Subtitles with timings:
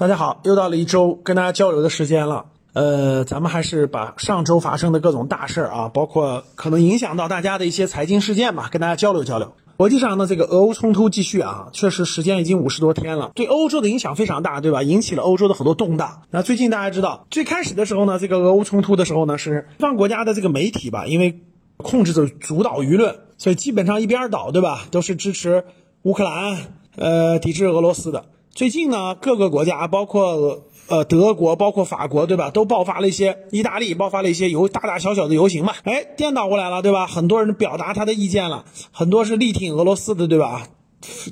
[0.00, 2.46] 大家好，又到了一周跟大家交流的时间了。
[2.72, 9.52] 呃，咱们还是把上周发生的各种大事儿啊，包括可能影响到大家的一些财经事件吧，跟大家交流交流。
[9.76, 14.82] 国际上呢，这个俄欧冲突继续啊，确实时间已经五十多天了，对欧洲的影响非常大，对吧？
[14.82, 16.22] 引起了欧洲的很多动荡。
[16.30, 21.42] 那最近大家知道，最开始的时候呢，这个俄欧冲突的时候呢，是西方国家的这个媒体吧，因为
[21.76, 24.86] 控制着主导舆论，所以基本上一边倒，对吧？
[24.90, 25.66] 都是支持
[26.04, 26.56] 乌克兰，
[26.96, 28.24] 呃，抵制俄罗斯的。
[28.52, 37.06] 最近呢，各个国家，包括呃德国，包括法国，对吧，都爆发了一些，意大利爆发了一些游大大小小的游行嘛，哎，颠倒过来了，对吧？
[37.06, 40.66] 很多人表达他的意见了，很多是力挺俄罗斯的，对吧？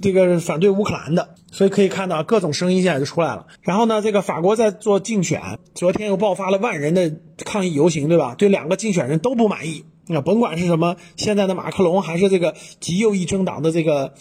[0.01, 3.47] 这个反对乌克兰的，所以可以看到各种声音现在就出来了。
[3.61, 7.13] 然后呢，这个法国在做竞选，昨天又爆发了万人的
[7.45, 8.35] 抗议游行，对吧？
[8.39, 14.15] 对两个竞选人都不满意，那甭管是什么现在的马克龙，还是这个极右翼政党的这个，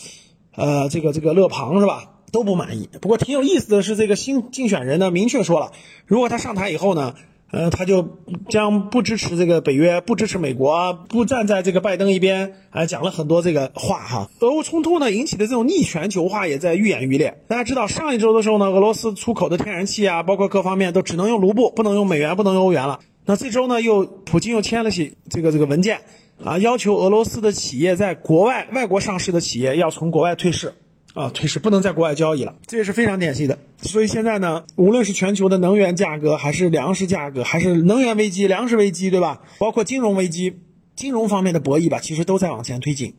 [0.55, 2.04] 呃，这个这个勒庞，是吧？
[2.38, 2.88] 都不满意。
[3.02, 5.72] 不过挺有意思的是，这个新竞选人呢，明确说了，
[6.05, 7.16] 如果他上台以后呢，
[7.50, 14.30] 呃，他就将不支持这个北约，不支持美国，不站在这个拜登一边，啊讲了很多这个话哈。
[14.41, 17.41] 俄乌冲突呢引起的这种逆全球化也在愈演愈烈。
[17.48, 22.99] 大家知道，上一周的时候呢，俄罗斯出口的天然气啊，包括各方面都只能用卢布，不能用美元，不能用欧元了。
[23.26, 26.02] 那这周呢，又普京又签了些这个这个文件
[26.43, 30.74] 啊，要求俄罗斯的企业在国外外国上市的企业要从国外退市。
[31.18, 33.57] 啊，退市不能在国外交易了，这也是非常典型的。
[33.82, 39.41] 所以现在呢，无论是全球的能源价格，还是粮食价格，还是能源危机、粮食危机，对吧？
[39.57, 40.59] 包括金融危机、
[40.96, 43.15] 金融方面的博弈吧，其实都在往前推进。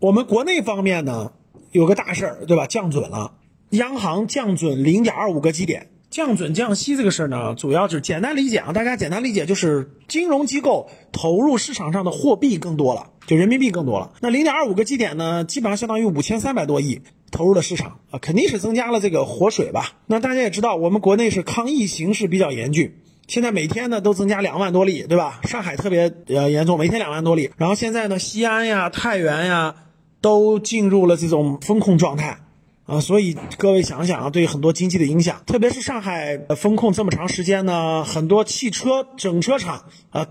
[0.00, 1.32] 我们国内方面呢，
[1.72, 2.66] 有个大事儿，对吧？
[2.66, 3.32] 降准了，
[3.70, 5.88] 央行降准零点二五个基点。
[6.10, 14.10] 降准降息这个事儿呢，主要就是简单理解啊，大家简单理解就是金融机构投入市场上的货币更多了，就人民币更多了。
[14.20, 19.92] 那零点二五个基点呢，基本上相当于五千三百多亿投入了市场啊，肯定是增加了这个活水吧。
[20.06, 22.94] 那大家也知道，我们国内是抗疫形势比较严峻，
[23.26, 25.40] 现在每天呢都增加两万多例，对吧？
[25.44, 27.50] 上海特别呃严重，每天两万多例。
[27.56, 29.74] 然后现在呢，西安呀、太原呀
[30.20, 32.38] 都进入了这种风控状态。
[32.86, 40.26] 啊，所以各位想想啊，对很多经济的影响，特别是上海封控这么长时间呢，很多汽车整车厂啊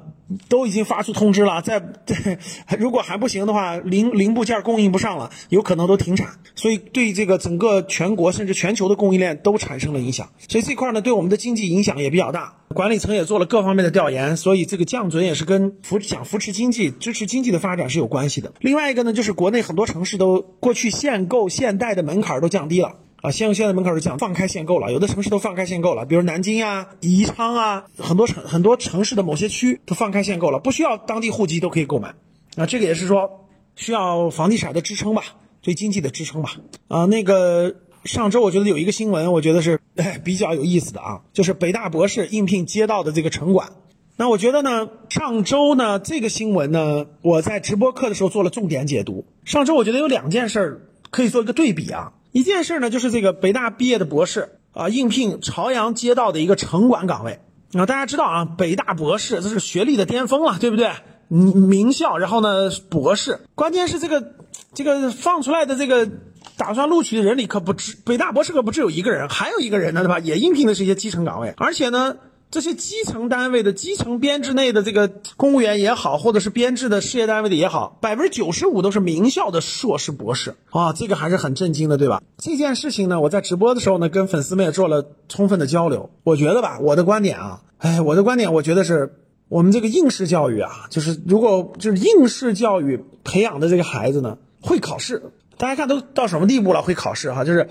[0.47, 1.81] 都已经发出通知了，在
[2.77, 6.27] 如果还不行的话，零零部件供应不上了，有可能都停产。
[6.55, 10.29] 所以对这个整个全国甚至全球的供应链都产生了影响。
[10.47, 12.55] 所以这块呢，对我们的经济影响也比较大。
[12.69, 18.53] 管理层也做了各方面的调研，所以这个降准也是跟扶想扶持经济、支持经济的发展是有关系的。
[18.59, 32.13] 另外一个呢，就是国内很多城市都过去限购限贷的门槛都降低了啊，限购限贷门槛都降，放开限购了，有的城市都放开限购了，比如南京啊、宜昌啊，很多城很多城市的某些区都放开限购了，不需要当地户籍都可以购买。
[32.55, 35.23] 啊，这个也是说需要房地产的支撑吧，
[35.61, 36.51] 对经济的支撑吧。
[36.87, 37.75] 啊，那个。
[38.05, 39.77] 上周我觉得有一个新闻，我觉得是
[40.23, 43.73] 比较有意思的啊，就是北大博士应聘街道的这个城管。
[44.15, 49.25] 那我觉得呢，上周呢这个新闻呢，我在直播课的时候做了重点解读。
[49.43, 57.39] 上周我觉得有两件事儿可以做一个对比啊，一件事呢就是这个北大毕业的博士啊，应聘朝阳街道的一个城管岗位。
[57.73, 60.91] 啊，大家知道啊，北大博士这是学历的巅峰了，对不对？
[61.27, 64.33] 名校，然后呢博士，关键是这个
[64.73, 66.09] 这个放出来的这个。
[66.55, 70.19] 打算录取的人里可不止北大博士可不只有一个人，还有一个人呢，对吧？
[70.19, 72.17] 也应聘的是一些基层岗位，而且呢，
[72.51, 82.23] 这些基层单位的基层编制内的这个公务员也好，或者是编制的事业单位的也好，百分之九十五都是名校的硕士博士啊，这个还是很震惊的，对吧？
[82.37, 86.09] 这件事情呢，我在直播的时候呢，跟粉丝们也做了充分的交流。
[86.23, 89.13] 我觉得吧，我的观点啊，哎，我的观点，我觉得是
[89.47, 95.21] 我们这个应试教育啊，就是如果就是应试教育培养的这个孩子呢，会考试。
[95.59, 96.81] 大家看都到什么地步了？
[96.81, 97.67] 会考试哈，就是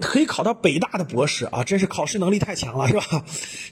[0.00, 3.24] 可以考到北大的博士啊，真是考试能力太强了，是吧？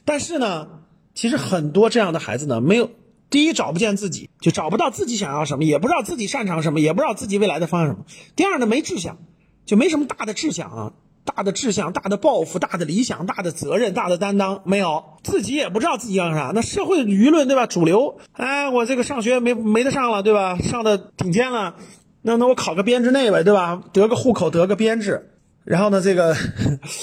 [0.05, 0.69] 但是呢，
[1.15, 2.89] 其实很多这样的孩子呢，没有
[3.29, 8.05] 第一找不见自己，就找不到自己想要什么，也不知道自己擅长什么，也不知道自己未来的方向什么。
[8.37, 9.19] 第二呢，没志向，
[9.65, 10.93] 就没什么大的志向啊，
[11.25, 16.53] 大的志向、大的抱负、大的理想、大的责任、大的担当没有，自己也不知道自己要啥。
[16.55, 17.67] 那社会舆论对吧？
[17.67, 20.57] 主流，哎，我这个上学没没得上了，对吧？
[20.59, 21.75] 上的顶尖了。
[22.27, 23.81] 那那我考个编制内呗，对吧？
[23.93, 25.31] 得个户口，得个编制，
[25.63, 26.35] 然后呢，这个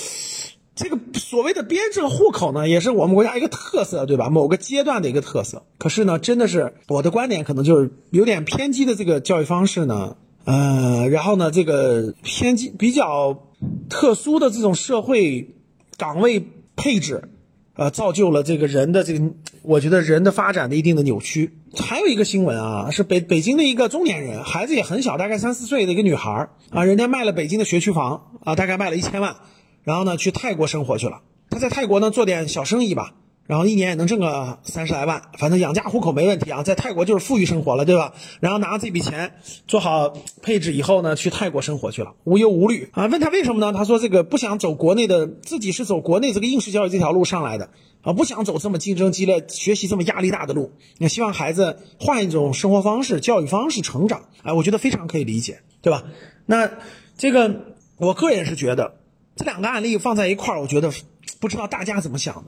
[0.76, 4.30] 这个所谓的编制户口呢，也是我们国家一个特色，对吧？
[4.30, 5.64] 某个阶段的一个特色。
[5.78, 13.48] 可是呢，真的是我的观点，可能就是有点偏激的这个教育方式呢，呃，然后呢，这个偏激比较
[13.90, 15.56] 特殊的这种社会
[15.98, 17.30] 岗位配置。
[17.76, 19.32] 呃，造就了这个人的这个，
[19.64, 21.58] 我觉得人的发展的一定的扭曲。
[21.76, 29.38] 还有一个新闻啊，是北北京的一个中年人，孩子也很小，大概三四岁的一个女孩啊，人家卖了北京的学区房啊，大概卖了一千万，
[29.84, 33.16] 然后呢去泰国生活去了他在泰国呢做点小生意吧。
[33.46, 38.14] 然后一年也能挣个三十来万，反正养家糊口没问题啊，在泰国就是富裕生活了，对吧？
[38.40, 39.36] 然后拿着这笔钱
[39.68, 43.06] 做好配置以后呢，去泰国生活去了，无忧无虑啊。
[43.08, 43.78] 问他为什么呢？
[43.78, 47.70] 他说这个不想走国内的，自己是走国内这个应试教育这条路上来的
[48.02, 50.72] 啊，不想走这么竞争激烈、学习这么压力大的路。
[50.98, 54.22] 也希望孩子换一种生活方式、教育方式成长。
[54.44, 56.06] 哎，我觉得非常可以理解，对吧？
[56.46, 56.72] 那
[57.18, 59.00] 这个我个人是觉得
[59.36, 60.94] 这两个案例放在一块儿，我觉得
[61.42, 62.44] 不知道大家怎么想的。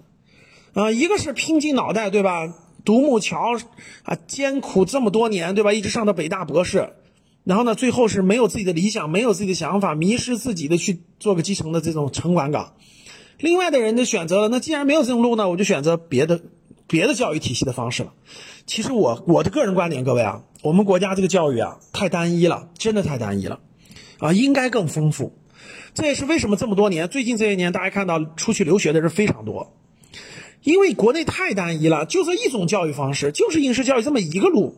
[0.75, 2.53] 啊，一个是拼尽脑袋，对吧？
[2.83, 3.57] 独木桥
[4.03, 5.71] 啊，艰苦这么多年，对吧？
[5.71, 6.89] 一直上到北大博士，
[7.45, 12.73] 然后呢，最后是没有自己的理想，没有自己的想法，迷失自己的去做个基层的这种城管岗。
[13.39, 16.41] 另外的人就选择了，那既然没有这种路呢，我就选择别的
[16.87, 18.13] 别的教育体系的方式了。
[18.65, 23.61] 其实我我的个人观点，各位啊，我们国家这个教育啊太单一了，真的太单一了，
[24.19, 25.33] 啊，应该更丰富。
[25.93, 29.73] 这也是为什么这么多年，最近这些年大家看到出去留学的人非常多。
[30.65, 34.75] 因为国内太单一了，就这一种教育方式，就是应试教育这么一个路，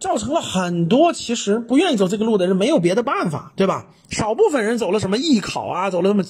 [0.00, 3.86] 造成了很多其实不愿意走这个路的人没有别的办法，对吧？
[4.08, 6.24] 少部分人走了什么艺考啊，走了什么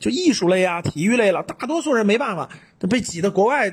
[0.00, 2.48] 就艺术类啊、体育类了，大多数人没办法，
[2.88, 3.70] 被挤到国外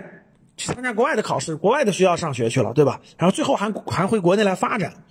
[0.58, 3.00] 去参加国外的考试、国外的学校上学去了，对吧？
[3.18, 5.06] 然后最后还还回国内来发展，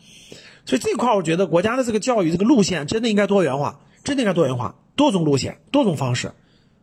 [0.67, 6.33] 所以这块我觉得国家的这个教育这个路线真的应该多元化，真的应该多元化，多种路线、多种方式。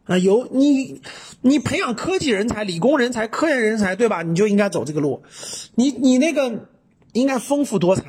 [0.06, 1.02] 啊，有你，
[1.42, 4.24] 你培养科技人才、理工人才、科研人才，对吧？
[4.24, 5.24] 你就应该走这个路。
[5.76, 6.68] 你你那个
[7.14, 8.04] 应该丰富多彩，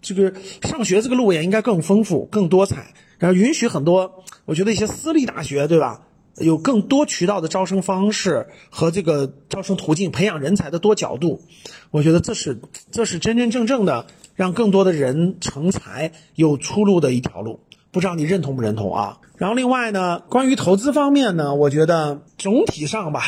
[0.00, 2.94] 这个上学这个路也应该更丰富、更多彩。
[3.18, 6.02] 然后允许很多，我觉得一些私立大学，对吧？
[6.38, 11.42] 有更多渠道的招生方式和这个招生途径，培养人才的多角度。
[11.90, 12.58] 我觉得这是
[12.90, 17.60] 这是真真正正的让更多的人成才有出路的一条路。
[17.92, 19.18] 不知道你认同不认同啊？
[19.36, 23.22] 然后另外呢，关于投资方面呢，我觉得总体上吧，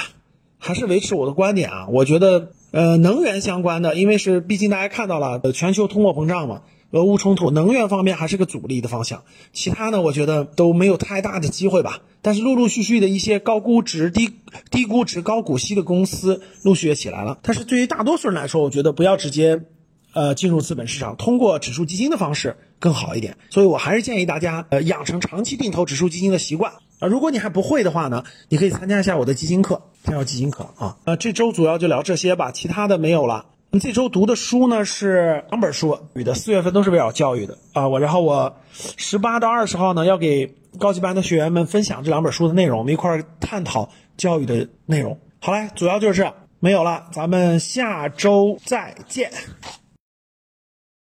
[0.59, 1.87] 还是维持我的观点啊。
[1.91, 6.63] 我觉得呃，能源相关的，因为是毕竟大家看到了呃全球通货膨胀嘛，
[6.93, 9.25] 俄乌冲突，能源方面还是个主力的方向。
[9.53, 12.01] 其他呢，我觉得都没有太大的机会吧。
[12.23, 14.31] 但是陆陆续续的一些高估值、低
[14.71, 17.39] 低估值、高股息的公司陆续也起来了。
[17.43, 19.65] 但是对于大多数人来说，我觉得不要直接。
[20.17, 27.09] 呃，进入资本市场，通过指数基金的方式更好一点，所以我还是建议大家呃养成长期定投指数基金的习惯啊。
[27.09, 30.99] 如果你还不会的话呢，你可以参加一下我的基金课，参加基金课啊。
[31.07, 33.47] 呃，这周主要就聊这些吧，其他的没有了。
[33.81, 37.89] 这周读的书呢是两本书，语的四月份都是围绕教育的啊。
[37.89, 38.55] 我然后我
[38.99, 43.89] 十八到二十号呢要给高级班的学员们分享这两本书的内容，我们一块儿探讨
[44.19, 45.19] 教育的内容。
[45.41, 49.31] 好嘞，主要就是，没有了，咱们下周再见。